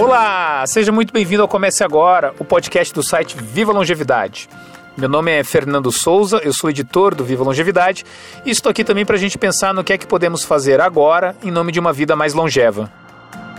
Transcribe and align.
Olá, 0.00 0.64
seja 0.66 0.90
muito 0.90 1.12
bem-vindo 1.12 1.42
ao 1.42 1.48
Comece 1.48 1.84
Agora, 1.84 2.32
o 2.38 2.44
podcast 2.44 2.94
do 2.94 3.02
site 3.02 3.36
Viva 3.36 3.70
Longevidade. 3.70 4.48
Meu 4.96 5.10
nome 5.10 5.30
é 5.30 5.44
Fernando 5.44 5.92
Souza, 5.92 6.40
eu 6.42 6.54
sou 6.54 6.70
editor 6.70 7.14
do 7.14 7.22
Viva 7.22 7.44
Longevidade 7.44 8.06
e 8.42 8.50
estou 8.50 8.70
aqui 8.70 8.82
também 8.82 9.04
para 9.04 9.16
a 9.16 9.18
gente 9.18 9.36
pensar 9.36 9.74
no 9.74 9.84
que 9.84 9.92
é 9.92 9.98
que 9.98 10.06
podemos 10.06 10.42
fazer 10.42 10.80
agora 10.80 11.36
em 11.44 11.50
nome 11.50 11.70
de 11.70 11.78
uma 11.78 11.92
vida 11.92 12.16
mais 12.16 12.32
longeva. 12.32 12.90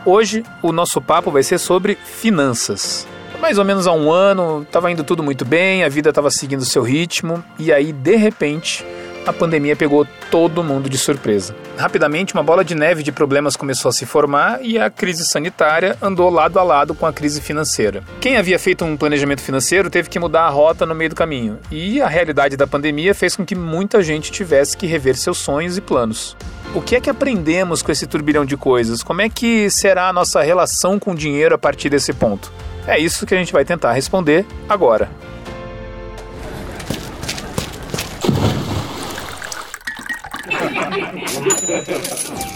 Hoje 0.04 0.44
o 0.64 0.72
nosso 0.72 1.00
papo 1.00 1.30
vai 1.30 1.44
ser 1.44 1.60
sobre 1.60 1.94
finanças. 1.94 3.08
Mais 3.40 3.60
ou 3.60 3.64
menos 3.64 3.86
há 3.86 3.92
um 3.92 4.12
ano, 4.12 4.64
estava 4.64 4.92
indo 4.92 5.04
tudo 5.04 5.22
muito 5.22 5.46
bem, 5.46 5.84
a 5.84 5.90
vida 5.90 6.10
estava 6.10 6.32
seguindo 6.32 6.66
seu 6.66 6.82
ritmo 6.82 7.44
e 7.60 7.72
aí, 7.72 7.94
de 7.94 8.16
repente, 8.16 8.84
a 9.28 9.32
pandemia 9.32 9.76
pegou 9.76 10.08
todo 10.32 10.64
mundo 10.64 10.90
de 10.90 10.98
surpresa. 10.98 11.56
Rapidamente, 11.78 12.34
uma 12.34 12.44
bola 12.44 12.64
de 12.64 12.76
neve 12.76 13.02
de 13.02 13.12
problemas 13.12 13.56
começou 13.56 13.90
a 13.90 13.92
se 13.92 14.06
formar 14.06 14.60
e 14.62 14.78
a 14.78 14.90
crise 14.90 15.26
sanitária 15.26 15.98
andou 16.02 16.30
lado 16.30 16.60
a 16.60 16.64
lado 16.64 16.94
com 16.94 17.06
a 17.06 17.14
crise 17.14 17.42
financeira. 17.42 18.04
Quem 18.20 18.38
havia 18.38 18.60
feito 18.60 18.86
um 18.86 18.96
planejamento 18.96 19.42
financeiro 19.42 19.90
teve 19.90 20.10
que 20.10 20.20
mudar 20.20 20.44
a 20.44 20.50
rota 20.50 20.86
no 20.86 20.94
meio 20.94 21.10
do 21.10 21.16
caminho, 21.16 21.60
e 21.72 22.02
a 22.02 22.08
realidade 22.08 22.56
da 22.56 22.68
pandemia 22.68 23.16
fez 23.16 23.36
com 23.36 23.46
que 23.46 23.56
muita 23.56 24.04
gente 24.04 24.32
tivesse 24.32 24.78
que 24.78 24.86
rever 24.86 25.16
seus 25.16 25.38
sonhos 25.38 25.78
e 25.78 25.82
planos. 25.82 26.36
O 26.74 26.82
que 26.82 26.96
é 26.96 27.02
que 27.02 27.10
aprendemos 27.10 27.82
com 27.82 27.92
esse 27.92 28.08
turbilhão 28.08 28.46
de 28.46 28.56
coisas? 28.56 29.04
Como 29.04 29.22
é 29.22 29.28
que 29.28 29.70
será 29.70 30.08
a 30.08 30.14
nossa 30.14 30.42
relação 30.42 30.98
com 31.00 31.12
o 31.12 31.16
dinheiro 31.16 31.56
a 31.56 31.58
partir 31.58 31.90
desse 31.90 32.14
ponto? 32.14 32.52
É 32.88 32.98
isso 32.98 33.26
que 33.26 33.36
a 33.36 33.38
gente 33.38 33.52
vai 33.52 33.66
tentar 33.66 33.92
responder 33.92 34.46
agora. 34.70 35.10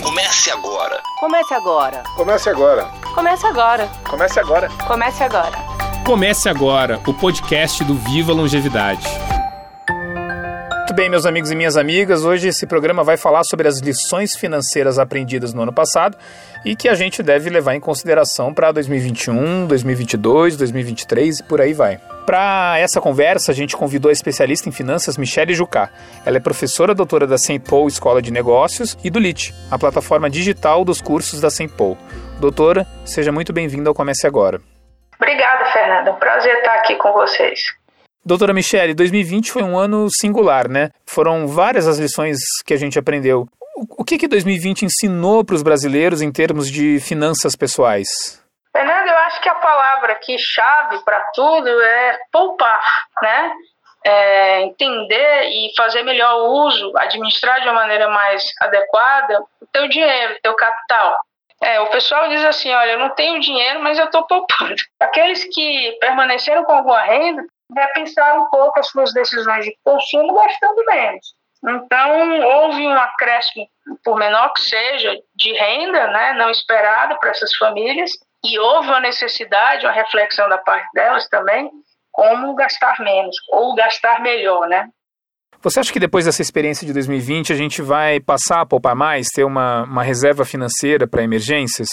Comece 0.02 0.52
agora. 0.52 1.02
Comece 1.20 1.54
agora. 1.54 2.04
Comece 2.16 2.50
agora. 2.50 2.92
Comece 3.14 3.48
agora. 3.48 3.90
Comece 4.04 4.40
agora. 4.40 4.70
Comece 4.88 5.24
agora. 5.24 5.58
Comece 6.06 6.50
agora 6.50 7.02
o 7.08 7.14
podcast 7.14 7.84
do 7.84 7.96
Viva 7.96 8.32
Longevidade. 8.32 9.08
Muito 10.86 10.98
bem, 10.98 11.10
meus 11.10 11.26
amigos 11.26 11.50
e 11.50 11.56
minhas 11.56 11.78
amigas, 11.78 12.24
hoje 12.24 12.50
esse 12.50 12.68
programa 12.68 13.04
vai 13.04 13.18
falar 13.18 13.44
sobre 13.44 13.68
as 13.68 13.80
lições 13.80 14.36
financeiras 14.36 15.00
aprendidas 15.00 15.52
no 15.52 15.64
ano 15.64 15.74
passado 15.74 16.16
e 16.64 16.76
que 16.76 16.88
a 16.88 16.94
gente 16.94 17.24
deve 17.24 17.50
levar 17.50 17.74
em 17.74 17.80
consideração 17.80 18.54
para 18.54 18.72
2021, 18.72 19.66
2022, 19.66 20.56
2023 20.56 21.40
e 21.40 21.44
por 21.44 21.60
aí 21.60 21.74
vai. 21.74 22.00
Para 22.28 22.78
essa 22.78 23.02
conversa, 23.02 23.52
a 23.52 23.56
gente 23.56 23.76
convidou 23.76 24.10
a 24.10 24.12
especialista 24.12 24.70
em 24.70 24.72
finanças 24.72 25.18
Michele 25.18 25.56
Jucá. 25.56 25.90
Ela 26.24 26.38
é 26.38 26.40
professora 26.40 26.94
doutora 26.94 27.26
da 27.26 27.40
St. 27.40 27.58
Paul 27.68 27.88
Escola 27.88 28.22
de 28.22 28.32
Negócios 28.32 28.96
e 29.04 29.10
do 29.10 29.18
LIT, 29.18 29.56
a 29.72 29.80
plataforma 29.80 30.30
digital 30.30 30.86
dos 30.86 31.02
cursos 31.02 31.42
da 31.42 31.50
St. 31.50 31.68
Paul. 31.70 31.98
Doutora, 32.40 32.86
seja 33.04 33.32
muito 33.32 33.52
bem-vinda 33.52 33.90
ao 33.90 33.96
Comece 33.96 34.28
Agora. 34.28 34.62
Obrigada, 35.20 35.66
Fernanda. 35.66 36.12
Um 36.12 36.20
prazer 36.20 36.58
estar 36.58 36.76
aqui 36.76 36.96
com 36.98 37.12
vocês. 37.12 37.60
Doutora 38.28 38.56
Michele, 38.56 38.96
2020 38.96 39.52
foi 39.52 39.62
um 39.62 39.78
ano 39.78 40.08
singular, 40.10 40.68
né? 40.68 40.90
Foram 41.06 41.48
várias 41.48 41.88
as 41.88 42.00
lições 42.00 42.40
que 42.66 42.74
a 42.74 42.78
gente 42.78 42.98
aprendeu. 42.98 43.48
O 43.96 44.04
que, 44.04 44.18
que 44.18 44.28
2020 44.28 44.84
ensinou 44.84 45.46
para 45.46 45.54
os 45.54 45.62
brasileiros 45.62 46.24
em 46.24 46.32
termos 46.32 46.72
de 46.72 47.00
finanças 47.00 47.56
pessoais? 47.56 48.44
Fernando, 48.76 49.10
eu 49.10 49.18
acho 49.20 49.40
que 49.44 49.48
a 49.48 49.54
palavra 49.54 50.14
aqui 50.14 50.38
chave 50.40 51.04
para 51.06 51.20
tudo 51.36 51.70
é 51.70 52.18
poupar, 52.32 52.82
né? 53.22 53.54
É 54.04 54.62
entender 54.64 55.44
e 55.44 55.72
fazer 55.78 56.02
melhor 56.02 56.50
uso, 56.50 56.94
administrar 56.98 57.62
de 57.62 57.68
uma 57.68 57.76
maneira 57.76 58.10
mais 58.10 58.44
adequada 58.60 59.40
o 59.62 59.68
teu 59.72 59.88
dinheiro, 59.88 60.34
o 60.34 60.42
teu 60.42 60.56
capital. 60.56 61.16
É, 61.62 61.80
o 61.80 61.88
pessoal 61.88 62.28
diz 62.30 62.44
assim, 62.44 62.72
olha, 62.74 62.94
eu 62.94 63.00
não 63.00 63.10
tenho 63.12 63.40
dinheiro, 63.40 63.84
mas 63.84 64.00
eu 64.00 64.06
estou 64.06 64.26
poupando. 64.26 64.76
Aqueles 65.00 65.44
que 65.44 65.98
permaneceram 66.02 66.64
com 66.64 66.74
alguma 66.74 67.02
renda, 67.02 67.44
repensaram 67.76 68.44
um 68.44 68.50
pouco 68.50 68.80
as 68.80 68.88
suas 68.88 69.14
decisões 69.14 69.66
de 69.66 69.76
consumo 69.84 70.34
gastando 70.34 70.84
menos. 70.86 71.36
Então, 71.68 72.42
houve 72.44 72.86
um 72.86 72.94
acréscimo, 72.94 73.68
por 74.04 74.18
menor 74.18 74.54
que 74.54 74.62
seja, 74.62 75.18
de 75.36 75.54
renda 75.54 76.08
né, 76.08 76.34
não 76.34 76.50
esperada 76.52 77.16
para 77.18 77.32
essas 77.32 77.56
famílias, 77.58 78.12
e 78.44 78.60
houve 78.60 78.88
uma 78.90 79.00
necessidade, 79.00 79.86
uma 79.86 79.92
reflexão 79.92 80.48
da 80.48 80.60
parte 80.60 80.88
delas 80.94 81.28
também, 81.28 81.70
como 82.12 82.54
gastar 82.56 83.00
menos 83.00 83.36
ou 83.52 83.74
gastar 83.74 84.22
melhor, 84.22 84.68
né? 84.68 84.88
Você 85.62 85.80
acha 85.80 85.92
que 85.92 86.00
depois 86.00 86.26
dessa 86.26 86.44
experiência 86.44 86.86
de 86.86 86.94
2020 86.94 87.52
a 87.52 87.56
gente 87.56 87.82
vai 87.82 88.20
passar 88.20 88.62
a 88.62 88.66
poupar 88.66 88.96
mais, 88.96 89.28
ter 89.34 89.44
uma, 89.44 89.84
uma 89.84 90.04
reserva 90.04 90.46
financeira 90.46 91.08
para 91.08 91.24
emergências? 91.24 91.88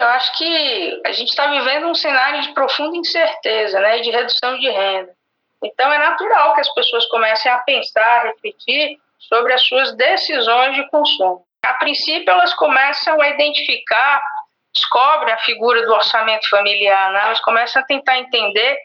Eu 0.00 0.06
acho 0.06 0.38
que 0.38 1.02
a 1.04 1.10
gente 1.10 1.28
está 1.28 1.50
vivendo 1.50 1.88
um 1.88 1.94
cenário 1.94 2.40
de 2.42 2.54
profunda 2.54 2.96
incerteza, 2.96 3.80
né, 3.80 3.98
de 3.98 4.10
redução 4.10 4.56
de 4.56 4.70
renda. 4.70 5.17
Então 5.62 5.92
é 5.92 5.98
natural 5.98 6.54
que 6.54 6.60
as 6.60 6.72
pessoas 6.74 7.06
comecem 7.06 7.50
a 7.50 7.58
pensar, 7.58 8.20
a 8.20 8.22
refletir 8.28 8.98
sobre 9.18 9.52
as 9.52 9.62
suas 9.66 9.96
decisões 9.96 10.76
de 10.76 10.88
consumo. 10.90 11.44
A 11.64 11.74
princípio, 11.74 12.30
elas 12.30 12.54
começam 12.54 13.20
a 13.20 13.28
identificar 13.28 14.22
descobrem 14.74 15.34
a 15.34 15.38
figura 15.38 15.84
do 15.84 15.92
orçamento 15.92 16.48
familiar, 16.48 17.12
né? 17.12 17.20
elas 17.20 17.40
começam 17.40 17.82
a 17.82 17.84
tentar 17.84 18.18
entender 18.18 18.78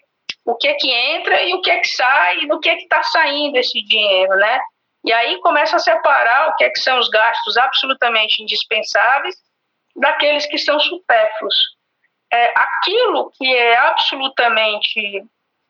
o 0.45 0.55
que 0.55 0.67
é 0.67 0.73
que 0.73 0.91
entra 0.91 1.43
e 1.43 1.53
o 1.53 1.61
que 1.61 1.71
é 1.71 1.79
que 1.79 1.87
sai 1.87 2.39
e 2.39 2.47
do 2.47 2.59
que 2.59 2.69
é 2.69 2.75
que 2.75 2.83
está 2.83 3.01
saindo 3.03 3.57
esse 3.57 3.81
dinheiro, 3.83 4.35
né? 4.35 4.59
E 5.05 5.11
aí 5.11 5.39
começa 5.39 5.75
a 5.75 5.79
separar 5.79 6.49
o 6.49 6.55
que 6.55 6.63
é 6.63 6.69
que 6.69 6.79
são 6.79 6.97
os 6.99 7.09
gastos 7.09 7.57
absolutamente 7.57 8.41
indispensáveis 8.41 9.35
daqueles 9.95 10.45
que 10.45 10.57
são 10.57 10.79
supérfluos. 10.79 11.55
É, 12.31 12.53
aquilo 12.55 13.31
que 13.37 13.53
é 13.53 13.77
absolutamente 13.77 15.23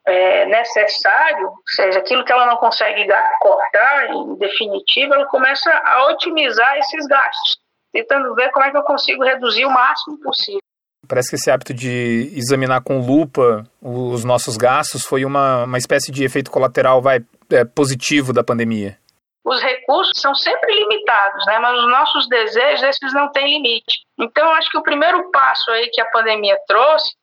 é, 0.05 0.45
necessário, 0.45 1.47
ou 1.47 1.55
seja, 1.65 1.99
aquilo 1.99 2.25
que 2.25 2.31
ela 2.31 2.45
não 2.45 2.57
consegue 2.57 3.07
cortar 3.39 4.09
em 4.09 4.35
definitivo, 4.35 5.13
ela 5.13 5.25
começa 5.27 5.71
a 5.71 6.07
otimizar 6.11 6.77
esses 6.77 7.07
gastos 7.07 7.63
tentando 7.93 8.33
ver 8.33 8.51
como 8.51 8.65
é 8.65 8.71
que 8.71 8.77
eu 8.77 8.83
consigo 8.83 9.23
reduzir 9.23 9.65
o 9.65 9.69
máximo 9.69 10.19
possível. 10.19 10.59
Parece 11.07 11.29
que 11.29 11.35
esse 11.35 11.51
hábito 11.51 11.73
de 11.73 12.31
examinar 12.33 12.81
com 12.81 12.99
lupa 12.99 13.63
os 13.81 14.23
nossos 14.23 14.57
gastos 14.57 15.05
foi 15.05 15.23
uma, 15.23 15.65
uma 15.65 15.77
espécie 15.77 16.11
de 16.11 16.23
efeito 16.23 16.49
colateral 16.49 17.01
vai, 17.01 17.19
é, 17.51 17.63
positivo 17.63 18.33
da 18.33 18.43
pandemia. 18.43 18.97
Os 19.45 19.61
recursos 19.61 20.13
são 20.21 20.33
sempre 20.33 20.73
limitados, 20.73 21.45
né? 21.45 21.59
mas 21.59 21.77
os 21.77 21.89
nossos 21.89 22.27
desejos, 22.29 22.83
esses 22.83 23.13
não 23.13 23.29
têm 23.31 23.57
limite. 23.57 24.05
Então, 24.17 24.49
acho 24.53 24.71
que 24.71 24.77
o 24.77 24.83
primeiro 24.83 25.29
passo 25.31 25.69
aí 25.71 25.89
que 25.91 26.01
a 26.01 26.05
pandemia 26.05 26.57
trouxe 26.65 27.13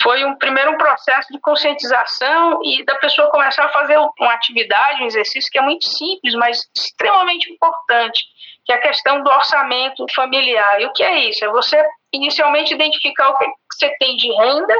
foi 0.00 0.24
um 0.24 0.36
primeiro 0.36 0.72
um 0.72 0.78
processo 0.78 1.32
de 1.32 1.40
conscientização 1.40 2.60
e 2.64 2.84
da 2.84 2.94
pessoa 2.96 3.30
começar 3.30 3.64
a 3.64 3.72
fazer 3.72 3.98
uma 3.98 4.32
atividade, 4.32 5.02
um 5.02 5.06
exercício 5.06 5.50
que 5.50 5.58
é 5.58 5.62
muito 5.62 5.84
simples, 5.86 6.34
mas 6.34 6.58
extremamente 6.76 7.52
importante, 7.52 8.20
que 8.64 8.72
é 8.72 8.76
a 8.76 8.80
questão 8.80 9.22
do 9.22 9.30
orçamento 9.30 10.04
familiar. 10.14 10.80
E 10.80 10.86
o 10.86 10.92
que 10.92 11.02
é 11.02 11.28
isso? 11.28 11.44
É 11.44 11.48
você 11.48 11.82
inicialmente 12.12 12.74
identificar 12.74 13.30
o 13.30 13.38
que 13.38 13.46
você 13.72 13.94
tem 13.98 14.16
de 14.16 14.28
renda, 14.32 14.74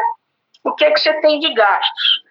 o 0.65 0.75
que, 0.75 0.85
é 0.85 0.91
que 0.91 1.01
você 1.01 1.21
tem 1.21 1.39
de 1.39 1.53
gastos. 1.53 2.23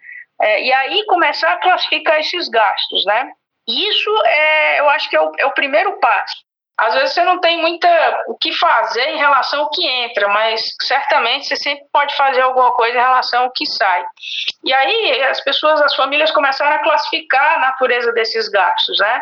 É, 0.42 0.64
e 0.64 0.74
aí 0.74 1.06
começar 1.06 1.54
a 1.54 1.58
classificar 1.58 2.20
esses 2.20 2.48
gastos, 2.50 3.06
né? 3.06 3.32
Isso 3.68 4.10
é, 4.26 4.80
eu 4.80 4.90
acho 4.90 5.10
que 5.10 5.16
é 5.16 5.22
o, 5.22 5.32
é 5.38 5.46
o 5.46 5.54
primeiro 5.54 6.00
passo. 6.00 6.36
Às 6.78 6.96
vezes 6.96 7.14
você 7.14 7.24
não 7.24 7.40
tem 7.40 7.62
muita 7.62 7.88
o 8.28 8.36
que 8.38 8.52
fazer 8.54 9.08
em 9.10 9.18
relação 9.18 9.62
ao 9.62 9.70
que 9.70 9.86
entra, 9.86 10.28
mas 10.30 10.62
certamente 10.82 11.48
você 11.48 11.56
sempre 11.56 11.86
pode 11.94 12.16
fazer 12.16 12.42
alguma 12.42 12.72
coisa 12.74 12.98
em 12.98 13.02
relação 13.02 13.44
ao 13.44 13.52
que 13.52 13.66
sai. 13.66 14.04
E 14.64 14.74
aí 14.74 15.24
as 15.24 15.42
pessoas, 15.44 15.82
as 15.82 15.96
famílias 15.96 16.32
começaram 16.32 16.76
a 16.76 16.84
classificar 16.84 17.58
a 17.58 17.60
natureza 17.60 18.12
desses 18.14 18.50
gastos, 18.50 18.98
né? 19.00 19.22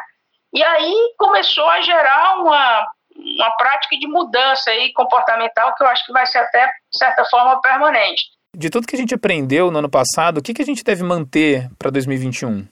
E 0.53 0.63
aí 0.63 1.13
começou 1.17 1.69
a 1.69 1.81
gerar 1.81 2.39
uma, 2.39 2.87
uma 3.15 3.51
prática 3.57 3.97
de 3.97 4.07
mudança 4.07 4.71
aí 4.71 4.91
comportamental 4.93 5.75
que 5.75 5.83
eu 5.83 5.87
acho 5.87 6.05
que 6.05 6.13
vai 6.13 6.25
ser 6.25 6.39
até, 6.39 6.65
de 6.65 6.97
certa 6.97 7.25
forma, 7.25 7.61
permanente. 7.61 8.23
De 8.55 8.69
tudo 8.69 8.87
que 8.87 8.95
a 8.95 8.99
gente 8.99 9.13
aprendeu 9.13 9.69
no 9.69 9.79
ano 9.79 9.89
passado, 9.89 10.39
o 10.39 10.41
que, 10.41 10.53
que 10.53 10.61
a 10.61 10.65
gente 10.65 10.83
deve 10.83 11.03
manter 11.03 11.69
para 11.77 11.91
2021? 11.91 12.67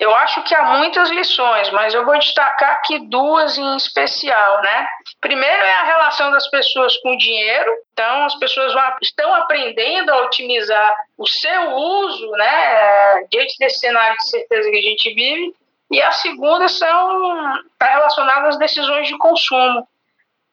Eu 0.00 0.14
acho 0.14 0.42
que 0.44 0.54
há 0.54 0.78
muitas 0.78 1.10
lições, 1.10 1.70
mas 1.72 1.92
eu 1.92 2.06
vou 2.06 2.18
destacar 2.18 2.70
aqui 2.76 2.98
duas 3.10 3.58
em 3.58 3.76
especial, 3.76 4.62
né? 4.62 4.88
Primeiro 5.20 5.62
é 5.62 5.74
a 5.74 5.84
relação 5.84 6.30
das 6.30 6.48
pessoas 6.48 6.96
com 7.02 7.12
o 7.12 7.18
dinheiro. 7.18 7.70
Então, 7.92 8.24
as 8.24 8.34
pessoas 8.36 8.72
estão 9.02 9.34
aprendendo 9.34 10.08
a 10.08 10.22
otimizar 10.22 10.94
o 11.18 11.26
seu 11.26 11.74
uso, 11.74 12.30
né? 12.30 13.26
Diante 13.30 13.58
desse 13.58 13.80
cenário 13.80 14.16
de 14.16 14.30
certeza 14.30 14.70
que 14.70 14.78
a 14.78 14.82
gente 14.82 15.14
vive. 15.14 15.54
E 15.90 16.00
a 16.00 16.12
segunda 16.12 16.66
são 16.68 17.60
tá 17.78 17.84
relacionada 17.84 18.48
às 18.48 18.58
decisões 18.58 19.06
de 19.06 19.18
consumo. 19.18 19.86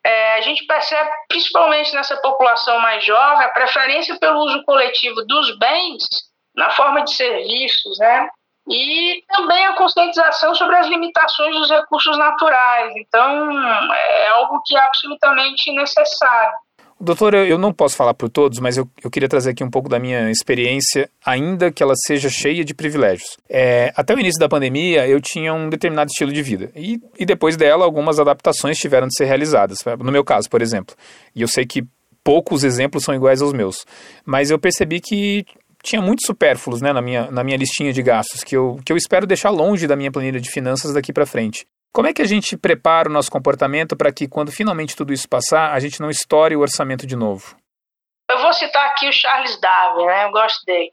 É, 0.04 0.34
a 0.36 0.42
gente 0.42 0.66
percebe, 0.66 1.10
principalmente 1.30 1.94
nessa 1.96 2.18
população 2.18 2.80
mais 2.80 3.02
jovem, 3.06 3.46
a 3.46 3.50
preferência 3.50 4.20
pelo 4.20 4.44
uso 4.44 4.62
coletivo 4.66 5.26
dos 5.26 5.58
bens 5.58 6.04
na 6.54 6.70
forma 6.72 7.02
de 7.06 7.14
serviços, 7.16 7.98
né? 8.00 8.28
E 8.70 9.24
também 9.30 9.66
a 9.66 9.74
conscientização 9.76 10.54
sobre 10.56 10.76
as 10.76 10.88
limitações 10.88 11.56
dos 11.56 11.70
recursos 11.70 12.18
naturais. 12.18 12.94
Então, 12.98 13.50
é 13.94 14.28
algo 14.30 14.62
que 14.66 14.76
é 14.76 14.82
absolutamente 14.82 15.72
necessário. 15.72 16.54
Doutor, 17.00 17.36
eu 17.36 17.60
não 17.60 17.72
posso 17.72 17.96
falar 17.96 18.16
por 18.16 18.28
todos, 18.28 18.60
mas 18.60 18.76
eu, 18.76 18.90
eu 19.04 19.12
queria 19.12 19.30
trazer 19.30 19.52
aqui 19.52 19.64
um 19.64 19.70
pouco 19.70 19.88
da 19.88 20.00
minha 20.00 20.32
experiência, 20.32 21.08
ainda 21.24 21.72
que 21.72 21.84
ela 21.84 21.94
seja 21.96 22.28
cheia 22.28 22.66
de 22.66 22.74
privilégios. 22.74 23.38
É, 23.48 23.94
até 23.96 24.16
o 24.16 24.20
início 24.20 24.40
da 24.40 24.50
pandemia, 24.50 25.08
eu 25.08 25.22
tinha 25.22 25.54
um 25.54 25.70
determinado 25.70 26.10
estilo 26.10 26.34
de 26.34 26.42
vida. 26.42 26.72
E, 26.76 27.00
e 27.20 27.24
depois 27.24 27.56
dela, 27.56 27.86
algumas 27.86 28.20
adaptações 28.20 28.80
tiveram 28.80 29.08
de 29.08 29.16
ser 29.16 29.26
realizadas. 29.26 29.78
No 30.00 30.12
meu 30.12 30.24
caso, 30.24 30.50
por 30.50 30.60
exemplo. 30.60 30.96
E 31.36 31.44
eu 31.44 31.48
sei 31.48 31.68
que 31.68 31.84
poucos 32.24 32.64
exemplos 32.64 33.04
são 33.04 33.14
iguais 33.14 33.44
aos 33.44 33.54
meus. 33.54 33.86
Mas 34.26 34.50
eu 34.50 34.58
percebi 34.58 35.00
que 35.00 35.46
tinha 35.88 36.02
muitos 36.02 36.26
supérfluos 36.26 36.82
né, 36.82 36.92
na, 36.92 37.02
minha, 37.02 37.32
na 37.32 37.44
minha 37.44 37.58
listinha 37.58 37.94
de 37.94 38.04
gastos, 38.04 38.44
que 38.44 38.56
eu, 38.56 38.78
que 38.86 38.92
eu 38.92 38.98
espero 38.98 39.26
deixar 39.26 39.50
longe 39.50 39.88
da 39.88 39.96
minha 39.96 40.12
planilha 40.12 40.40
de 40.40 40.52
finanças 40.52 40.94
daqui 40.94 41.14
para 41.14 41.26
frente. 41.26 41.66
Como 41.94 42.08
é 42.08 42.14
que 42.14 42.22
a 42.22 42.28
gente 42.28 42.58
prepara 42.58 43.10
o 43.10 43.12
nosso 43.12 43.32
comportamento 43.32 43.96
para 43.96 44.12
que, 44.12 44.28
quando 44.28 44.52
finalmente 44.52 44.96
tudo 44.96 45.14
isso 45.14 45.28
passar, 45.28 45.72
a 45.74 45.80
gente 45.80 46.02
não 46.02 46.10
estoure 46.10 46.56
o 46.56 46.60
orçamento 46.60 47.08
de 47.08 47.16
novo? 47.16 47.56
Eu 48.30 48.40
vou 48.40 48.52
citar 48.54 48.86
aqui 48.88 49.08
o 49.08 49.14
Charles 49.14 49.60
Darwin, 49.62 50.06
né? 50.06 50.26
Eu 50.26 50.32
gosto 50.32 50.64
dele. 50.66 50.92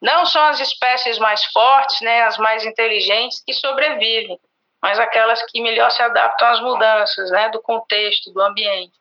Não 0.00 0.24
são 0.24 0.42
as 0.44 0.60
espécies 0.60 1.18
mais 1.18 1.44
fortes, 1.46 2.00
né, 2.00 2.22
as 2.22 2.38
mais 2.38 2.64
inteligentes 2.64 3.42
que 3.44 3.52
sobrevivem, 3.52 4.38
mas 4.80 4.98
aquelas 4.98 5.42
que 5.50 5.60
melhor 5.60 5.90
se 5.90 6.02
adaptam 6.02 6.48
às 6.48 6.60
mudanças, 6.60 7.30
né, 7.30 7.48
do 7.50 7.60
contexto, 7.60 8.32
do 8.32 8.40
ambiente. 8.40 8.92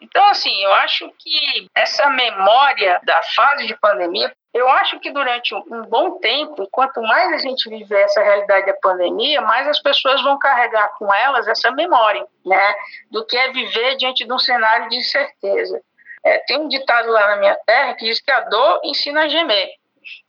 Então, 0.00 0.24
assim, 0.26 0.54
eu 0.62 0.72
acho 0.74 1.10
que 1.18 1.66
essa 1.74 2.08
memória 2.10 3.00
da 3.04 3.22
fase 3.34 3.66
de 3.66 3.74
pandemia 3.80 4.32
eu 4.54 4.68
acho 4.68 5.00
que 5.00 5.10
durante 5.10 5.52
um 5.52 5.82
bom 5.82 6.18
tempo, 6.20 6.68
quanto 6.70 7.02
mais 7.02 7.32
a 7.32 7.38
gente 7.38 7.68
viver 7.68 8.02
essa 8.02 8.22
realidade 8.22 8.66
da 8.66 8.74
pandemia, 8.74 9.40
mais 9.40 9.66
as 9.66 9.80
pessoas 9.80 10.22
vão 10.22 10.38
carregar 10.38 10.96
com 10.96 11.12
elas 11.12 11.48
essa 11.48 11.72
memória, 11.72 12.24
né, 12.46 12.74
do 13.10 13.26
que 13.26 13.36
é 13.36 13.50
viver 13.50 13.96
diante 13.96 14.24
de 14.24 14.32
um 14.32 14.38
cenário 14.38 14.88
de 14.88 14.96
incerteza. 14.96 15.82
É, 16.24 16.38
tem 16.46 16.58
um 16.58 16.68
ditado 16.68 17.10
lá 17.10 17.30
na 17.30 17.36
minha 17.36 17.56
terra 17.66 17.94
que 17.94 18.06
diz 18.06 18.20
que 18.20 18.30
a 18.30 18.42
dor 18.42 18.80
ensina 18.84 19.24
a 19.24 19.28
gemer 19.28 19.68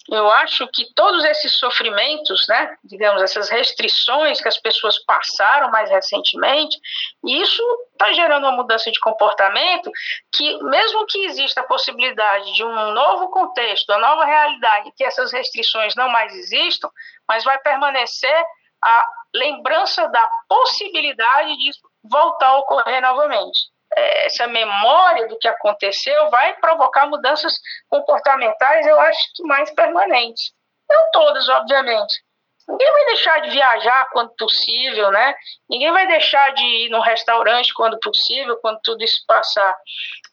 eu 0.09 0.29
acho 0.31 0.67
que 0.73 0.85
todos 0.95 1.23
esses 1.25 1.57
sofrimentos, 1.57 2.45
né, 2.47 2.75
digamos, 2.83 3.21
essas 3.21 3.49
restrições 3.49 4.39
que 4.39 4.47
as 4.47 4.59
pessoas 4.59 5.03
passaram 5.05 5.71
mais 5.71 5.89
recentemente, 5.89 6.77
isso 7.25 7.63
está 7.91 8.11
gerando 8.13 8.43
uma 8.45 8.55
mudança 8.55 8.91
de 8.91 8.99
comportamento 8.99 9.89
que, 10.33 10.57
mesmo 10.63 11.05
que 11.07 11.25
exista 11.25 11.61
a 11.61 11.67
possibilidade 11.67 12.53
de 12.53 12.63
um 12.63 12.91
novo 12.91 13.29
contexto, 13.29 13.89
uma 13.89 13.99
nova 13.99 14.25
realidade, 14.25 14.91
que 14.95 15.03
essas 15.03 15.31
restrições 15.31 15.95
não 15.95 16.09
mais 16.09 16.33
existam, 16.35 16.89
mas 17.27 17.43
vai 17.43 17.57
permanecer 17.59 18.43
a 18.83 19.05
lembrança 19.33 20.07
da 20.09 20.29
possibilidade 20.47 21.55
de 21.57 21.71
voltar 22.03 22.47
a 22.47 22.57
ocorrer 22.57 23.01
novamente 23.01 23.74
essa 23.95 24.47
memória 24.47 25.27
do 25.27 25.37
que 25.37 25.47
aconteceu 25.47 26.29
vai 26.29 26.53
provocar 26.55 27.07
mudanças 27.07 27.53
comportamentais, 27.89 28.85
eu 28.85 28.99
acho 28.99 29.19
que 29.35 29.43
mais 29.43 29.73
permanentes. 29.73 30.51
Não 30.89 31.09
todas, 31.11 31.47
obviamente. 31.49 32.25
Ninguém 32.67 32.91
vai 32.91 33.05
deixar 33.05 33.41
de 33.41 33.51
viajar 33.51 34.09
quando 34.11 34.33
possível, 34.35 35.11
né? 35.11 35.35
Ninguém 35.69 35.91
vai 35.91 36.07
deixar 36.07 36.51
de 36.53 36.63
ir 36.63 36.89
no 36.89 36.99
restaurante 36.99 37.71
quando 37.75 37.99
possível, 37.99 38.57
quando 38.59 38.79
tudo 38.83 39.03
isso 39.03 39.23
passar. 39.27 39.75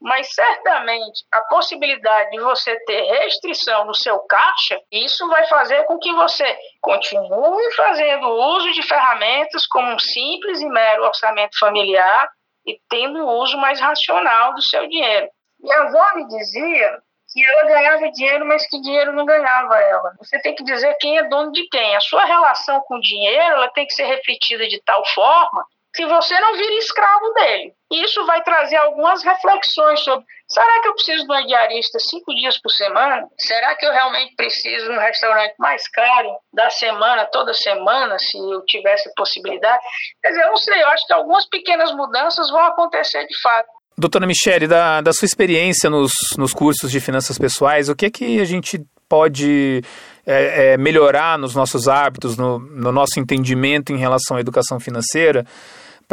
Mas 0.01 0.33
certamente 0.35 1.25
a 1.31 1.43
possibilidade 1.43 2.31
de 2.31 2.41
você 2.41 2.75
ter 2.87 3.03
restrição 3.03 3.85
no 3.85 3.95
seu 3.95 4.19
caixa, 4.21 4.81
isso 4.91 5.29
vai 5.29 5.47
fazer 5.47 5.85
com 5.85 5.99
que 5.99 6.13
você 6.15 6.57
continue 6.81 7.75
fazendo 7.75 8.27
uso 8.27 8.73
de 8.73 8.83
ferramentas 8.83 9.67
como 9.67 9.93
um 9.93 9.99
simples 9.99 10.63
e 10.63 10.67
mero 10.67 11.05
orçamento 11.05 11.59
familiar, 11.59 12.29
e 12.67 12.79
tendo 12.89 13.25
o 13.25 13.43
uso 13.43 13.57
mais 13.59 13.81
racional 13.81 14.55
do 14.55 14.63
seu 14.63 14.89
dinheiro. 14.89 15.29
Minha 15.61 15.83
avó 15.83 16.15
me 16.17 16.27
dizia 16.29 16.99
que 17.33 17.45
ela 17.45 17.67
ganhava 17.67 18.11
dinheiro, 18.11 18.47
mas 18.47 18.69
que 18.69 18.81
dinheiro 18.81 19.13
não 19.13 19.25
ganhava 19.25 19.77
ela. 19.79 20.15
Você 20.19 20.39
tem 20.41 20.55
que 20.55 20.65
dizer 20.65 20.95
quem 21.01 21.19
é 21.19 21.29
dono 21.29 21.51
de 21.53 21.67
quem. 21.69 21.97
A 21.97 22.01
sua 22.01 22.25
relação 22.25 22.81
com 22.83 22.97
o 22.97 23.01
dinheiro 23.01 23.55
ela 23.55 23.69
tem 23.69 23.87
que 23.87 23.95
ser 23.95 24.05
refletida 24.05 24.69
de 24.69 24.81
tal 24.83 25.05
forma 25.07 25.65
que 25.95 26.07
você 26.07 26.39
não 26.41 26.55
vire 26.55 26.79
escravo 26.79 27.33
dele. 27.35 27.73
Isso 27.93 28.25
vai 28.25 28.43
trazer 28.43 28.77
algumas 28.77 29.23
reflexões 29.23 30.01
sobre: 30.01 30.25
será 30.49 30.81
que 30.81 30.89
eu 30.89 30.95
preciso 30.95 31.25
de 31.25 31.31
uma 31.31 31.47
diarista 31.47 31.99
cinco 31.99 32.35
dias 32.35 32.59
por 32.61 32.71
semana? 32.71 33.27
Será 33.39 33.75
que 33.75 33.85
eu 33.85 33.93
realmente 33.93 34.35
preciso 34.35 34.87
de 34.87 34.93
um 34.93 35.01
restaurante 35.01 35.55
mais 35.59 35.87
caro 35.89 36.31
da 36.53 36.71
semana, 36.71 37.27
toda 37.27 37.53
semana, 37.53 38.19
se 38.19 38.39
eu 38.39 38.65
tivesse 38.65 39.13
possibilidade? 39.15 39.83
Quer 40.23 40.31
dizer, 40.31 40.43
eu 40.45 40.49
não 40.49 40.57
sei, 40.57 40.83
eu 40.83 40.89
acho 40.89 41.07
que 41.07 41.13
algumas 41.13 41.47
pequenas 41.49 41.93
mudanças 41.95 42.51
vão 42.51 42.65
acontecer 42.65 43.27
de 43.27 43.41
fato. 43.41 43.69
Doutora 43.97 44.27
Michele, 44.27 44.67
da, 44.67 45.03
da 45.03 45.13
sua 45.13 45.27
experiência 45.27 45.91
nos, 45.91 46.13
nos 46.39 46.55
cursos 46.55 46.91
de 46.91 46.99
finanças 46.99 47.39
pessoais, 47.39 47.91
o 47.91 47.95
que 47.95 48.07
é 48.07 48.11
que 48.11 48.41
a 48.41 48.45
gente 48.45 48.81
pode 49.07 49.83
é, 50.27 50.73
é, 50.73 50.77
melhorar 50.77 51.39
nos 51.39 51.55
nossos 51.55 51.89
hábitos, 51.89 52.37
no, 52.37 52.59
no 52.59 52.93
nosso 52.93 53.19
entendimento 53.19 53.93
em 53.93 53.99
relação 53.99 54.37
à 54.37 54.41
educação 54.41 54.79
financeira? 54.79 55.45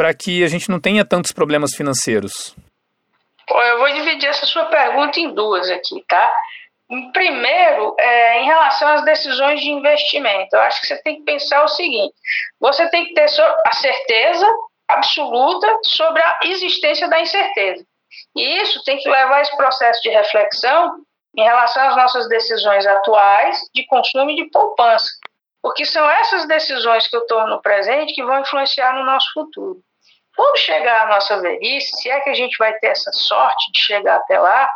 para 0.00 0.14
que 0.14 0.42
a 0.42 0.48
gente 0.48 0.70
não 0.70 0.80
tenha 0.80 1.04
tantos 1.04 1.30
problemas 1.30 1.74
financeiros? 1.76 2.56
eu 3.50 3.78
vou 3.78 3.92
dividir 3.92 4.30
essa 4.30 4.46
sua 4.46 4.64
pergunta 4.64 5.20
em 5.20 5.34
duas 5.34 5.68
aqui, 5.68 6.02
tá? 6.08 6.32
Primeiro, 7.12 7.94
é, 7.98 8.40
em 8.40 8.46
relação 8.46 8.88
às 8.88 9.04
decisões 9.04 9.60
de 9.60 9.68
investimento, 9.68 10.56
eu 10.56 10.60
acho 10.60 10.80
que 10.80 10.86
você 10.86 11.02
tem 11.02 11.16
que 11.16 11.24
pensar 11.24 11.62
o 11.64 11.68
seguinte: 11.68 12.14
você 12.58 12.88
tem 12.88 13.04
que 13.04 13.12
ter 13.12 13.26
a 13.26 13.74
certeza 13.74 14.46
absoluta 14.88 15.68
sobre 15.84 16.22
a 16.22 16.38
existência 16.44 17.06
da 17.06 17.20
incerteza. 17.20 17.84
E 18.34 18.62
isso 18.62 18.82
tem 18.84 18.96
que 18.96 19.08
levar 19.08 19.42
esse 19.42 19.54
processo 19.54 20.00
de 20.00 20.08
reflexão 20.08 21.04
em 21.36 21.42
relação 21.42 21.88
às 21.88 21.96
nossas 21.96 22.28
decisões 22.28 22.86
atuais 22.86 23.58
de 23.74 23.86
consumo 23.86 24.30
e 24.30 24.36
de 24.36 24.50
poupança. 24.50 25.08
Porque 25.62 25.84
são 25.84 26.08
essas 26.10 26.46
decisões 26.48 27.06
que 27.06 27.16
eu 27.16 27.26
tomo 27.26 27.46
no 27.46 27.62
presente 27.62 28.14
que 28.14 28.24
vão 28.24 28.40
influenciar 28.40 28.94
no 28.94 29.04
nosso 29.04 29.32
futuro. 29.32 29.80
Quando 30.34 30.56
chegar 30.58 31.02
a 31.02 31.08
nossa 31.08 31.40
velhice, 31.40 31.90
se 32.00 32.10
é 32.10 32.20
que 32.20 32.30
a 32.30 32.34
gente 32.34 32.56
vai 32.58 32.72
ter 32.78 32.88
essa 32.88 33.10
sorte 33.12 33.70
de 33.72 33.82
chegar 33.82 34.16
até 34.16 34.38
lá, 34.38 34.68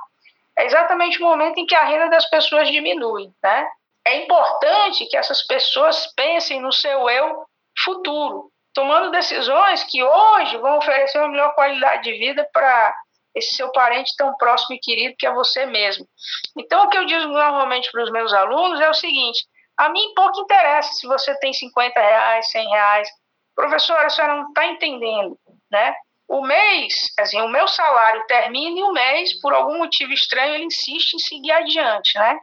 é 0.58 0.66
exatamente 0.66 1.20
o 1.20 1.26
momento 1.26 1.58
em 1.58 1.66
que 1.66 1.74
a 1.74 1.84
renda 1.84 2.08
das 2.10 2.28
pessoas 2.28 2.68
diminui, 2.68 3.30
né? 3.42 3.66
É 4.06 4.18
importante 4.18 5.06
que 5.06 5.16
essas 5.16 5.46
pessoas 5.46 6.12
pensem 6.14 6.60
no 6.60 6.72
seu 6.72 7.08
eu 7.08 7.44
futuro, 7.82 8.50
tomando 8.74 9.10
decisões 9.10 9.82
que 9.84 10.02
hoje 10.02 10.58
vão 10.58 10.76
oferecer 10.76 11.18
uma 11.18 11.28
melhor 11.28 11.54
qualidade 11.54 12.02
de 12.02 12.18
vida 12.18 12.46
para 12.52 12.94
esse 13.34 13.56
seu 13.56 13.70
parente 13.72 14.14
tão 14.16 14.34
próximo 14.36 14.76
e 14.76 14.81
querido 14.81 15.14
que 15.19 15.26
é 15.26 15.32
você 15.32 15.66
mesmo. 15.66 16.06
Então, 16.56 16.84
o 16.84 16.88
que 16.88 16.98
eu 16.98 17.04
digo 17.04 17.26
normalmente 17.26 17.90
para 17.90 18.04
os 18.04 18.11
meus 18.11 18.32
alunos 18.32 18.80
é 18.80 18.88
o 18.88 18.94
seguinte: 18.94 19.44
a 19.76 19.88
mim 19.88 20.12
pouco 20.14 20.40
interessa 20.40 20.92
se 20.92 21.06
você 21.06 21.37
tem 21.38 21.52
50 21.52 22.00
reais, 22.00 22.47
100 22.50 22.68
reais. 22.68 23.09
Professora, 23.54 24.06
a 24.06 24.11
senhora 24.11 24.35
não 24.35 24.49
está 24.49 24.66
entendendo 24.66 25.38
né? 25.75 25.92
O 26.28 26.40
mês, 26.40 26.94
assim, 27.18 27.40
o 27.40 27.49
meu 27.49 27.66
salário 27.68 28.25
termina 28.26 28.78
e 28.78 28.82
o 28.82 28.92
mês, 28.92 29.38
por 29.40 29.52
algum 29.52 29.78
motivo 29.78 30.12
estranho, 30.12 30.54
ele 30.54 30.64
insiste 30.64 31.14
em 31.14 31.18
seguir 31.18 31.52
adiante, 31.52 32.18
né? 32.18 32.38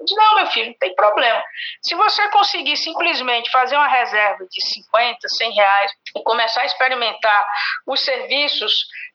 Eu 0.00 0.06
disse, 0.06 0.16
não, 0.16 0.34
meu 0.36 0.46
filho, 0.46 0.68
não 0.68 0.78
tem 0.78 0.94
problema. 0.94 1.42
Se 1.82 1.94
você 1.94 2.28
conseguir 2.30 2.76
simplesmente 2.76 3.50
fazer 3.50 3.76
uma 3.76 3.88
reserva 3.88 4.44
de 4.50 4.74
50, 4.74 5.28
100 5.28 5.52
reais 5.52 5.92
e 6.16 6.22
começar 6.22 6.62
a 6.62 6.66
experimentar 6.66 7.46
os 7.86 8.00
serviços 8.00 8.72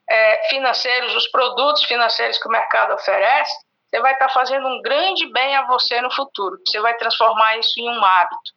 é, 0.09 0.47
financeiros, 0.49 1.15
os 1.15 1.27
produtos 1.31 1.83
financeiros 1.85 2.37
que 2.37 2.47
o 2.47 2.51
mercado 2.51 2.93
oferece, 2.93 3.53
você 3.89 3.99
vai 3.99 4.13
estar 4.13 4.29
fazendo 4.29 4.67
um 4.67 4.81
grande 4.81 5.31
bem 5.31 5.55
a 5.55 5.65
você 5.65 5.99
no 6.01 6.13
futuro. 6.13 6.57
Você 6.67 6.79
vai 6.79 6.95
transformar 6.97 7.57
isso 7.57 7.73
em 7.79 7.89
um 7.89 8.03
hábito. 8.03 8.55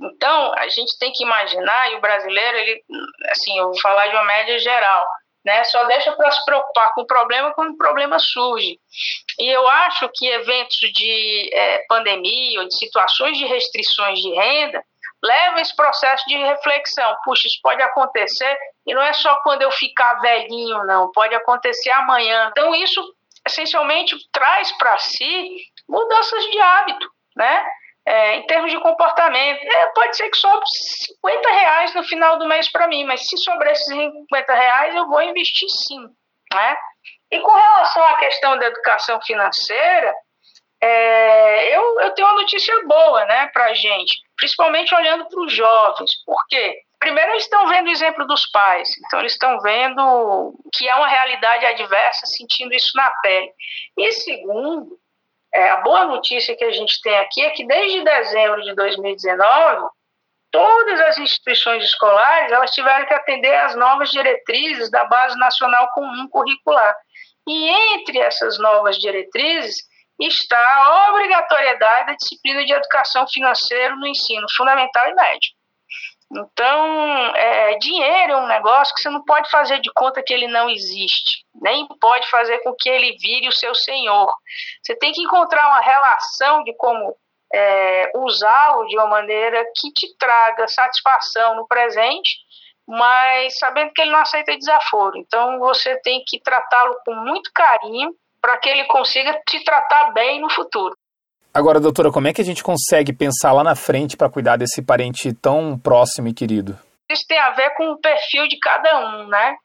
Então, 0.00 0.52
a 0.54 0.68
gente 0.68 0.98
tem 0.98 1.12
que 1.12 1.22
imaginar, 1.22 1.92
e 1.92 1.96
o 1.96 2.00
brasileiro, 2.00 2.56
ele, 2.56 2.82
assim, 3.30 3.58
eu 3.58 3.66
vou 3.66 3.80
falar 3.80 4.08
de 4.08 4.14
uma 4.14 4.24
média 4.24 4.58
geral, 4.58 5.04
né? 5.44 5.64
Só 5.64 5.84
deixa 5.84 6.12
para 6.12 6.30
se 6.30 6.44
preocupar 6.44 6.92
com 6.94 7.02
o 7.02 7.06
problema 7.06 7.52
quando 7.54 7.72
o 7.72 7.78
problema 7.78 8.18
surge. 8.18 8.78
E 9.38 9.48
eu 9.48 9.66
acho 9.68 10.08
que 10.14 10.26
eventos 10.26 10.78
de 10.78 11.50
é, 11.52 11.84
pandemia 11.88 12.60
ou 12.60 12.68
de 12.68 12.76
situações 12.76 13.36
de 13.38 13.46
restrições 13.46 14.18
de 14.18 14.30
renda 14.30 14.82
levam 15.22 15.58
esse 15.58 15.74
processo 15.74 16.24
de 16.26 16.36
reflexão. 16.36 17.16
Puxa, 17.24 17.46
isso 17.46 17.58
pode 17.62 17.82
acontecer 17.82 18.56
e 18.86 18.94
não 18.94 19.02
é 19.02 19.12
só 19.12 19.36
quando 19.42 19.62
eu 19.62 19.70
ficar 19.70 20.20
velhinho, 20.20 20.84
não. 20.84 21.10
Pode 21.12 21.34
acontecer 21.34 21.90
amanhã. 21.90 22.48
Então, 22.50 22.74
isso 22.74 23.02
essencialmente 23.46 24.16
traz 24.32 24.70
para 24.76 24.96
si 24.98 25.56
mudanças 25.88 26.44
de 26.44 26.60
hábito, 26.60 27.10
né? 27.36 27.64
É, 28.08 28.36
em 28.36 28.46
termos 28.46 28.70
de 28.70 28.80
comportamento, 28.80 29.62
é, 29.62 29.86
pode 29.94 30.16
ser 30.16 30.30
que 30.30 30.38
sobre 30.38 30.64
50 31.20 31.50
reais 31.50 31.94
no 31.94 32.02
final 32.04 32.38
do 32.38 32.48
mês 32.48 32.72
para 32.72 32.88
mim, 32.88 33.04
mas 33.04 33.20
se 33.28 33.36
sobrar 33.44 33.72
esses 33.72 33.84
50 33.86 34.54
reais, 34.54 34.94
eu 34.94 35.06
vou 35.06 35.20
investir 35.20 35.68
sim. 35.86 36.00
Né? 36.54 36.76
E 37.30 37.38
com 37.38 37.50
relação 37.50 38.02
à 38.02 38.16
questão 38.16 38.58
da 38.58 38.64
educação 38.64 39.20
financeira, 39.20 40.14
é, 40.80 41.76
eu, 41.76 42.00
eu 42.00 42.14
tenho 42.14 42.28
uma 42.28 42.40
notícia 42.40 42.74
boa 42.86 43.26
né, 43.26 43.50
para 43.52 43.66
a 43.66 43.74
gente, 43.74 44.14
principalmente 44.38 44.94
olhando 44.94 45.28
para 45.28 45.40
os 45.42 45.52
jovens. 45.52 46.10
Por 46.24 46.38
quê? 46.48 46.80
Primeiro, 46.98 47.32
eles 47.32 47.42
estão 47.42 47.68
vendo 47.68 47.88
o 47.88 47.92
exemplo 47.92 48.26
dos 48.26 48.50
pais, 48.50 48.88
então 49.04 49.20
eles 49.20 49.32
estão 49.32 49.60
vendo 49.60 50.54
que 50.74 50.88
é 50.88 50.94
uma 50.94 51.08
realidade 51.08 51.66
adversa, 51.66 52.22
sentindo 52.24 52.72
isso 52.72 52.90
na 52.94 53.10
pele. 53.22 53.52
E 53.98 54.12
segundo, 54.12 54.98
é, 55.54 55.70
a 55.70 55.76
boa 55.78 56.06
notícia 56.06 56.56
que 56.56 56.64
a 56.64 56.70
gente 56.70 57.00
tem 57.02 57.16
aqui 57.18 57.42
é 57.42 57.50
que 57.50 57.66
desde 57.66 58.04
dezembro 58.04 58.62
de 58.62 58.74
2019, 58.74 59.88
todas 60.50 61.00
as 61.00 61.18
instituições 61.18 61.84
escolares 61.84 62.52
elas 62.52 62.70
tiveram 62.70 63.06
que 63.06 63.14
atender 63.14 63.54
às 63.56 63.74
novas 63.74 64.10
diretrizes 64.10 64.90
da 64.90 65.04
Base 65.04 65.38
Nacional 65.38 65.88
Comum 65.92 66.28
Curricular. 66.28 66.94
E 67.48 67.68
entre 67.94 68.18
essas 68.18 68.58
novas 68.58 68.98
diretrizes 68.98 69.74
está 70.20 70.58
a 70.58 71.10
obrigatoriedade 71.12 72.06
da 72.06 72.14
disciplina 72.14 72.64
de 72.64 72.72
educação 72.72 73.26
financeira 73.28 73.94
no 73.96 74.06
ensino 74.06 74.46
fundamental 74.56 75.08
e 75.08 75.14
médio. 75.14 75.58
Então, 76.30 77.34
é, 77.36 77.78
dinheiro 77.78 78.32
é 78.32 78.36
um 78.36 78.46
negócio 78.46 78.94
que 78.94 79.00
você 79.00 79.08
não 79.08 79.24
pode 79.24 79.50
fazer 79.50 79.80
de 79.80 79.90
conta 79.94 80.22
que 80.22 80.34
ele 80.34 80.46
não 80.46 80.68
existe, 80.68 81.44
nem 81.60 81.86
pode 82.00 82.28
fazer 82.30 82.58
com 82.60 82.74
que 82.78 82.88
ele 82.88 83.16
vire 83.20 83.48
o 83.48 83.52
seu 83.52 83.74
senhor. 83.74 84.32
Você 84.82 84.96
tem 84.96 85.12
que 85.12 85.22
encontrar 85.22 85.66
uma 85.68 85.80
relação 85.80 86.62
de 86.64 86.74
como 86.76 87.14
é, 87.52 88.10
usá-lo 88.16 88.86
de 88.86 88.96
uma 88.96 89.06
maneira 89.06 89.64
que 89.76 89.90
te 89.92 90.16
traga 90.18 90.68
satisfação 90.68 91.56
no 91.56 91.66
presente, 91.66 92.36
mas 92.86 93.58
sabendo 93.58 93.92
que 93.92 94.02
ele 94.02 94.12
não 94.12 94.20
aceita 94.20 94.56
desaforo. 94.56 95.16
Então, 95.18 95.58
você 95.58 96.00
tem 96.00 96.22
que 96.26 96.40
tratá-lo 96.40 96.94
com 97.04 97.14
muito 97.14 97.50
carinho 97.54 98.10
para 98.40 98.56
que 98.58 98.68
ele 98.68 98.84
consiga 98.84 99.38
te 99.48 99.62
tratar 99.64 100.12
bem 100.12 100.40
no 100.40 100.50
futuro. 100.50 100.96
Agora, 101.52 101.80
doutora, 101.80 102.12
como 102.12 102.28
é 102.28 102.32
que 102.32 102.40
a 102.40 102.44
gente 102.44 102.62
consegue 102.62 103.12
pensar 103.12 103.52
lá 103.52 103.64
na 103.64 103.74
frente 103.74 104.16
para 104.16 104.30
cuidar 104.30 104.56
desse 104.56 104.82
parente 104.82 105.32
tão 105.32 105.78
próximo 105.78 106.28
e 106.28 106.34
querido? 106.34 106.78
Isso 107.10 107.24
tem 107.26 107.38
a 107.38 107.50
ver 107.50 107.74
com 107.74 107.90
o 107.90 107.98
perfil 107.98 108.46
de 108.46 108.58
cada 108.58 109.00
um, 109.00 109.26
né? 109.26 109.56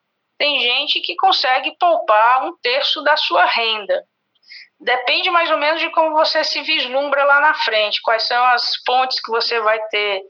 Tem 0.44 0.60
gente 0.60 1.00
que 1.00 1.16
consegue 1.16 1.74
poupar 1.80 2.44
um 2.44 2.58
terço 2.62 3.02
da 3.02 3.16
sua 3.16 3.46
renda. 3.46 4.04
Depende 4.78 5.32
mais 5.32 5.50
ou 5.50 5.58
menos 5.58 5.80
de 5.80 5.90
como 5.92 6.12
você 6.12 6.44
se 6.44 6.62
vislumbra 6.64 7.24
lá 7.24 7.40
na 7.40 7.54
frente, 7.54 8.02
quais 8.02 8.24
são 8.24 8.44
as 8.48 8.74
fontes 8.86 9.22
que 9.22 9.32
você 9.32 9.62
vai 9.62 9.80
ter 9.88 10.22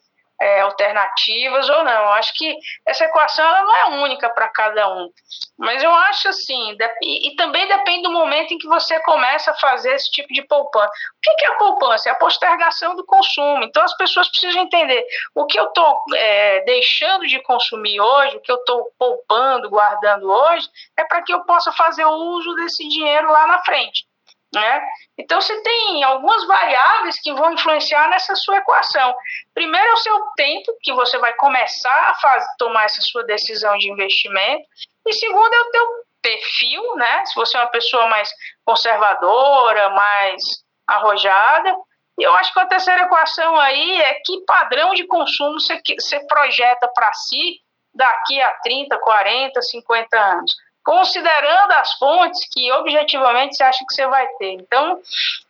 é, 0.43 0.59
alternativas 0.59 1.69
ou 1.69 1.83
não. 1.83 1.91
Eu 1.91 2.09
acho 2.13 2.33
que 2.35 2.55
essa 2.85 3.05
equação 3.05 3.45
ela 3.45 3.63
não 3.63 3.75
é 3.75 4.03
única 4.03 4.29
para 4.29 4.50
cada 4.50 4.89
um. 4.93 5.09
Mas 5.57 5.81
eu 5.81 5.93
acho 5.93 6.27
assim, 6.27 6.75
e, 7.01 7.29
e, 7.29 7.35
também 7.35 7.65
depende 7.67 8.03
do 8.03 8.12
momento 8.12 8.53
em 8.53 8.57
que 8.57 8.67
você 8.67 9.00
começa 9.01 9.51
a 9.51 9.55
fazer 9.55 9.93
esse 9.93 10.12
tipo 10.12 10.33
de 10.33 10.45
poupança. 10.45 10.88
O 10.88 11.21
que, 11.21 11.33
que 11.35 11.45
é 11.45 11.50
a 11.50 11.55
poupança? 11.55 12.09
É 12.09 12.12
a 12.12 12.15
postergação 12.15 12.95
do 12.95 13.05
consumo. 13.05 13.63
Então 13.63 13.83
as 13.83 13.95
pessoas 13.95 14.29
precisam 14.29 14.63
entender 14.63 15.05
o 15.33 15.45
que 15.45 15.57
eu 15.57 15.65
estou 15.65 16.01
é, 16.15 16.62
deixando 16.65 17.25
de 17.25 17.41
consumir 17.41 18.01
hoje, 18.01 18.38
o 18.38 18.41
que 18.41 18.51
eu 18.51 18.57
estou 18.57 18.91
poupando, 19.00 19.69
guardando 19.69 20.29
hoje, 20.29 20.67
é 20.97 21.05
para 21.05 21.21
que 21.21 21.33
eu 21.33 21.45
possa 21.45 21.71
fazer 21.71 22.05
o 22.05 22.15
uso 22.35 22.53
desse 22.55 22.88
dinheiro 22.89 23.31
lá 23.31 23.47
na 23.47 23.63
frente. 23.63 24.05
Né? 24.53 24.81
Então 25.17 25.41
você 25.41 25.60
tem 25.62 26.03
algumas 26.03 26.45
variáveis 26.45 27.19
que 27.22 27.33
vão 27.33 27.53
influenciar 27.53 28.07
nessa 28.10 28.36
sua 28.36 28.57
equação. 28.57 29.15
Primeiro 29.53 29.88
é 29.88 29.93
o 29.93 29.98
seu 29.98 30.19
tempo, 30.36 30.72
que 30.81 30.93
você 30.93 31.17
vai 31.17 31.33
começar 31.33 32.10
a 32.10 32.15
fazer, 32.15 32.48
tomar 32.60 32.86
essa 32.86 33.01
sua 33.01 33.24
decisão 33.24 33.75
de 33.77 33.89
investimento. 33.91 34.63
E 35.07 35.13
segundo 35.13 35.53
é 35.53 35.62
o 35.62 35.72
teu 35.72 35.88
perfil, 36.22 36.95
né? 36.95 37.25
Se 37.25 37.36
você 37.36 37.57
é 37.57 37.62
uma 37.62 37.72
pessoa 37.72 38.07
mais 38.07 38.29
conservadora, 38.63 39.89
mais 39.89 40.41
arrojada. 40.88 41.75
E 42.19 42.24
eu 42.24 42.33
acho 42.36 42.53
que 42.53 42.60
a 42.60 42.67
terceira 42.67 43.03
equação 43.03 43.60
aí 43.60 44.01
é 44.01 44.13
que 44.24 44.45
padrão 44.45 44.93
de 44.93 45.07
consumo 45.07 45.60
você, 45.60 45.81
você 46.00 46.25
projeta 46.27 46.88
para 46.93 47.12
si 47.13 47.60
daqui 47.93 48.39
a 48.39 48.51
30, 48.63 48.98
40, 49.00 49.62
50 49.62 50.19
anos 50.19 50.51
considerando 50.83 51.71
as 51.71 51.93
fontes 51.93 52.47
que 52.51 52.71
objetivamente 52.73 53.55
você 53.55 53.63
acha 53.63 53.79
que 53.79 53.93
você 53.93 54.05
vai 54.07 54.27
ter. 54.37 54.51
Então, 54.51 54.99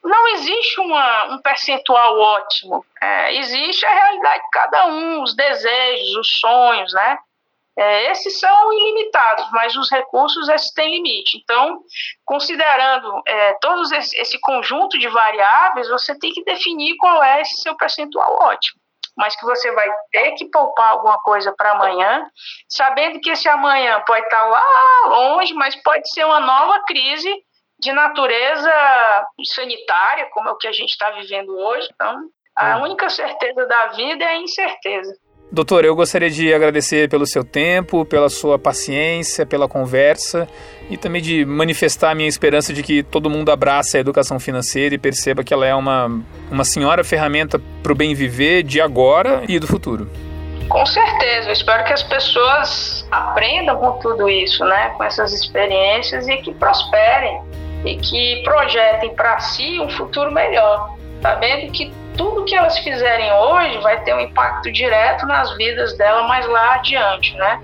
não 0.03 0.27
existe 0.29 0.79
uma, 0.79 1.33
um 1.33 1.41
percentual 1.41 2.19
ótimo. 2.19 2.85
É, 3.01 3.35
existe 3.35 3.85
a 3.85 3.93
realidade 3.93 4.43
de 4.43 4.49
cada 4.51 4.87
um, 4.87 5.21
os 5.23 5.35
desejos, 5.35 6.15
os 6.15 6.39
sonhos, 6.39 6.93
né? 6.93 7.17
É, 7.75 8.11
esses 8.11 8.39
são 8.39 8.71
ilimitados, 8.71 9.49
mas 9.51 9.75
os 9.75 9.89
recursos 9.89 10.47
esses 10.47 10.71
têm 10.71 10.91
limite. 10.91 11.37
Então, 11.43 11.79
considerando 12.23 13.23
é, 13.25 13.53
todo 13.53 13.81
esse, 13.95 14.15
esse 14.15 14.39
conjunto 14.39 14.99
de 14.99 15.07
variáveis, 15.07 15.89
você 15.89 16.17
tem 16.19 16.31
que 16.31 16.43
definir 16.43 16.95
qual 16.97 17.23
é 17.23 17.41
esse 17.41 17.61
seu 17.61 17.75
percentual 17.75 18.37
ótimo 18.43 18.82
mas 19.17 19.36
que 19.36 19.46
você 19.46 19.72
vai 19.72 19.89
ter 20.12 20.32
que 20.34 20.50
poupar 20.50 20.91
alguma 20.91 21.17
coisa 21.20 21.53
para 21.55 21.72
amanhã, 21.72 22.25
sabendo 22.67 23.20
que 23.20 23.29
esse 23.29 23.48
amanhã 23.48 24.01
pode 24.05 24.24
estar 24.24 24.41
tá 24.41 24.46
lá 24.46 25.08
longe, 25.08 25.53
mas 25.53 25.75
pode 25.84 26.10
ser 26.10 26.25
uma 26.25 26.39
nova 26.39 26.84
crise 26.86 27.32
de 27.79 27.91
natureza 27.91 28.72
sanitária, 29.53 30.29
como 30.32 30.50
é 30.50 30.51
o 30.51 30.58
que 30.58 30.67
a 30.67 30.72
gente 30.72 30.89
está 30.89 31.12
vivendo 31.12 31.55
hoje. 31.55 31.88
Então, 31.93 32.29
a 32.55 32.77
hum. 32.77 32.84
única 32.84 33.10
certeza 33.10 33.65
da 33.65 33.88
vida 33.88 34.24
é 34.24 34.29
a 34.29 34.38
incerteza. 34.38 35.13
Doutor, 35.53 35.86
eu 35.86 35.96
gostaria 35.96 36.32
de 36.32 36.51
agradecer 36.51 37.08
pelo 37.08 37.27
seu 37.27 37.43
tempo, 37.43 38.03
pela 38.05 38.27
sua 38.27 38.58
paciência, 38.58 39.46
pela 39.46 39.67
conversa 39.67 40.50
e 40.89 40.98
também 40.98 41.22
de 41.22 41.46
manifestar 41.46 42.10
a 42.10 42.15
minha 42.15 42.27
esperança 42.27 42.74
de 42.74 42.82
que 42.82 43.03
todo 43.03 43.29
mundo 43.29 43.51
abrace 43.51 43.96
a 43.96 44.00
educação 44.00 44.39
financeira 44.39 44.96
e 44.96 44.98
perceba 44.98 45.43
que 45.43 45.53
ela 45.53 45.63
é 45.63 45.75
uma, 45.75 46.10
uma 46.50 46.63
senhora 46.63 47.03
ferramenta 47.03 47.62
para 47.83 47.91
o 47.91 47.95
bem 47.95 48.15
viver 48.15 48.63
de 48.63 48.79
agora 48.79 49.43
e 49.47 49.59
do 49.59 49.67
futuro. 49.67 50.09
Com 50.69 50.85
certeza, 50.85 51.49
eu 51.49 51.53
espero 51.53 51.83
que 51.83 51.93
as 51.93 52.01
pessoas 52.01 53.05
aprendam 53.11 53.77
com 53.77 53.91
tudo 53.99 54.29
isso, 54.29 54.63
né, 54.63 54.93
com 54.97 55.03
essas 55.03 55.33
experiências 55.33 56.27
e 56.27 56.37
que 56.37 56.53
prosperem 56.53 57.41
e 57.85 57.97
que 57.97 58.41
projetem 58.43 59.13
para 59.13 59.39
si 59.41 59.79
um 59.81 59.89
futuro 59.89 60.31
melhor, 60.31 60.95
sabendo 61.21 61.71
que 61.73 61.93
tudo 62.15 62.45
que 62.45 62.55
elas 62.55 62.77
fizerem 62.79 63.31
hoje 63.33 63.77
vai 63.79 64.01
ter 64.03 64.15
um 64.15 64.21
impacto 64.21 64.71
direto 64.71 65.25
nas 65.25 65.55
vidas 65.57 65.97
dela 65.97 66.27
mais 66.27 66.47
lá 66.47 66.75
adiante, 66.75 67.35
né? 67.35 67.61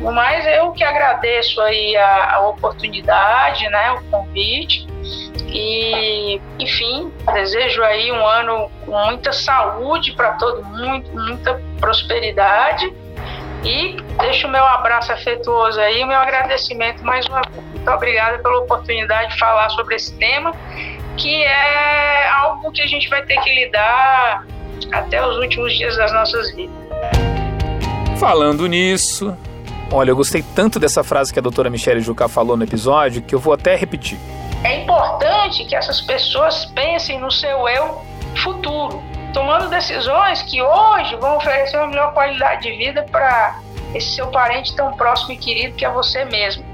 Mas 0.00 0.44
eu 0.46 0.72
que 0.72 0.82
agradeço 0.82 1.60
aí 1.60 1.96
a, 1.96 2.34
a 2.34 2.48
oportunidade, 2.48 3.68
né, 3.68 3.92
o 3.92 4.02
convite 4.10 4.86
e, 5.48 6.40
enfim, 6.58 7.12
desejo 7.32 7.82
aí 7.82 8.10
um 8.10 8.26
ano 8.26 8.70
com 8.84 8.92
muita 9.06 9.32
saúde 9.32 10.12
para 10.12 10.32
todo 10.32 10.64
mundo, 10.64 11.08
muita 11.12 11.60
prosperidade 11.80 12.92
e 13.62 13.96
deixo 14.20 14.46
o 14.46 14.50
meu 14.50 14.64
abraço 14.64 15.12
afetuoso 15.12 15.80
aí, 15.80 16.02
o 16.02 16.06
meu 16.06 16.18
agradecimento 16.18 17.04
mais 17.04 17.26
uma 17.26 17.40
vez. 17.42 17.64
Muito 17.72 17.90
obrigada 17.90 18.38
pela 18.38 18.58
oportunidade 18.58 19.32
de 19.32 19.38
falar 19.38 19.68
sobre 19.70 19.94
esse 19.96 20.14
tema 20.16 20.52
que 21.16 21.42
é 21.44 22.28
algo 22.28 22.72
que 22.72 22.82
a 22.82 22.86
gente 22.86 23.08
vai 23.08 23.24
ter 23.24 23.40
que 23.40 23.54
lidar 23.54 24.46
até 24.92 25.24
os 25.24 25.36
últimos 25.38 25.76
dias 25.76 25.96
das 25.96 26.12
nossas 26.12 26.54
vidas. 26.54 26.74
Falando 28.18 28.66
nisso, 28.66 29.36
olha, 29.92 30.10
eu 30.10 30.16
gostei 30.16 30.42
tanto 30.54 30.78
dessa 30.78 31.04
frase 31.04 31.32
que 31.32 31.38
a 31.38 31.42
doutora 31.42 31.70
Michelle 31.70 32.00
Jucá 32.00 32.28
falou 32.28 32.56
no 32.56 32.64
episódio 32.64 33.22
que 33.22 33.34
eu 33.34 33.38
vou 33.38 33.52
até 33.52 33.76
repetir. 33.76 34.18
É 34.64 34.80
importante 34.80 35.62
que 35.66 35.76
essas 35.76 36.00
pessoas 36.00 36.64
pensem 36.64 37.20
no 37.20 37.30
seu 37.30 37.68
eu 37.68 38.02
futuro, 38.42 39.02
tomando 39.34 39.68
decisões 39.68 40.40
que 40.40 40.62
hoje 40.62 41.14
vão 41.16 41.36
oferecer 41.36 41.76
uma 41.76 41.88
melhor 41.88 42.14
qualidade 42.14 42.62
de 42.62 42.74
vida 42.74 43.02
para 43.12 43.60
esse 43.94 44.14
seu 44.14 44.28
parente 44.28 44.74
tão 44.74 44.94
próximo 44.94 45.32
e 45.32 45.36
querido 45.36 45.74
que 45.74 45.84
é 45.84 45.90
você 45.90 46.24
mesmo. 46.24 46.64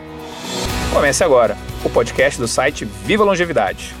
Comece 0.91 1.23
agora 1.23 1.57
o 1.85 1.89
podcast 1.89 2.37
do 2.37 2.47
site 2.47 2.83
Viva 2.83 3.23
Longevidade. 3.23 3.95